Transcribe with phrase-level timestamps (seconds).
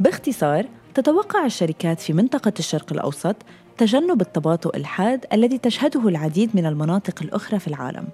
[0.00, 3.36] باختصار تتوقع الشركات في منطقة الشرق الأوسط
[3.78, 8.08] تجنب التباطؤ الحاد الذي تشهده العديد من المناطق الأخرى في العالم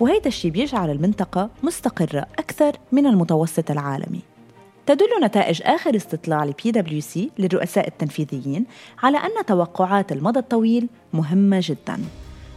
[0.00, 4.20] وهيدا الشيء بيجعل المنطقة مستقرة أكثر من المتوسط العالمي.
[4.86, 8.64] تدل نتائج آخر استطلاع لبي دبليو سي للرؤساء التنفيذيين
[9.02, 11.98] على أن توقعات المدى الطويل مهمة جداً.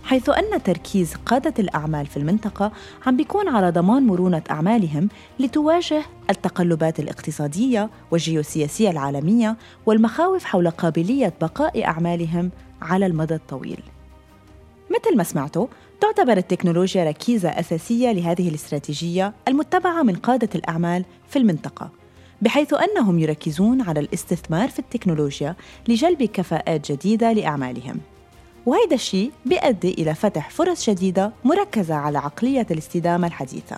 [0.06, 2.72] حيث أن تركيز قادة الأعمال في المنطقة
[3.05, 5.10] عم بيكون على ضمان مرونة أعمالهم
[5.40, 13.80] لتواجه التقلبات الاقتصادية والجيوسياسية العالمية والمخاوف حول قابلية بقاء أعمالهم على المدى الطويل.
[14.90, 15.68] مثل ما سمعتوا،
[16.02, 21.90] تعتبر التكنولوجيا ركيزة أساسية لهذه الاستراتيجية المتبعة من قادة الأعمال في المنطقة،
[22.42, 25.56] بحيث أنهم يركزون على الاستثمار في التكنولوجيا
[25.88, 28.00] لجلب كفاءات جديدة لأعمالهم.
[28.66, 33.78] وهيدا الشيء بيؤدي إلى فتح فرص جديدة مركزة على عقلية الاستدامة الحديثة.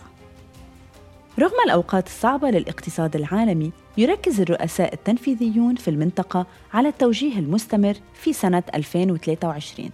[1.40, 8.64] رغم الأوقات الصعبة للاقتصاد العالمي يركز الرؤساء التنفيذيون في المنطقة على التوجيه المستمر في سنة
[8.76, 9.90] 2023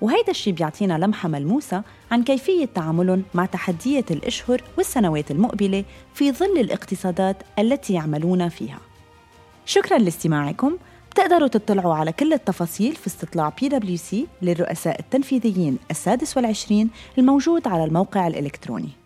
[0.00, 6.58] وهيدا الشيء بيعطينا لمحة ملموسة عن كيفية تعاملهم مع تحديات الأشهر والسنوات المقبلة في ظل
[6.58, 8.78] الاقتصادات التي يعملون فيها.
[9.66, 10.76] شكرا لاستماعكم.
[11.14, 17.68] بتقدروا تطلعوا على كل التفاصيل في استطلاع بي دبليو سي للرؤساء التنفيذيين السادس والعشرين الموجود
[17.68, 19.03] على الموقع الإلكتروني.